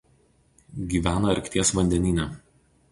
Gyvena 0.93 1.29
Arkties 1.31 1.71
vandenyne. 1.75 2.29